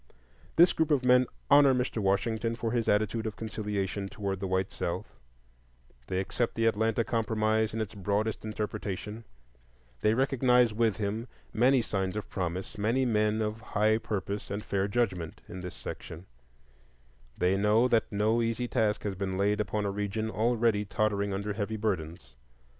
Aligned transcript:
This 0.55 0.73
group 0.73 0.89
of 0.89 1.03
men 1.05 1.27
honor 1.51 1.75
Mr. 1.75 1.99
Washington 2.01 2.55
for 2.55 2.71
his 2.71 2.87
attitude 2.87 3.27
of 3.27 3.35
conciliation 3.35 4.09
toward 4.09 4.39
the 4.39 4.47
white 4.47 4.71
South; 4.71 5.13
they 6.07 6.19
accept 6.19 6.55
the 6.55 6.65
"Atlanta 6.65 7.03
Compromise" 7.03 7.71
in 7.71 7.79
its 7.79 7.93
broadest 7.93 8.43
interpretation; 8.43 9.25
they 9.99 10.15
recognize, 10.15 10.73
with 10.73 10.97
him, 10.97 11.27
many 11.53 11.83
signs 11.83 12.15
of 12.15 12.31
promise, 12.31 12.79
many 12.79 13.05
men 13.05 13.43
of 13.43 13.61
high 13.61 13.99
purpose 13.99 14.49
and 14.49 14.65
fair 14.65 14.87
judgment, 14.87 15.39
in 15.47 15.61
this 15.61 15.75
section; 15.75 16.25
they 17.37 17.55
know 17.55 17.87
that 17.87 18.11
no 18.11 18.41
easy 18.41 18.67
task 18.67 19.03
has 19.03 19.13
been 19.13 19.37
laid 19.37 19.61
upon 19.61 19.85
a 19.85 19.91
region 19.91 20.31
already 20.31 20.83
tottering 20.83 21.31
under 21.31 21.53
heavy 21.53 21.77
burdens. 21.77 22.33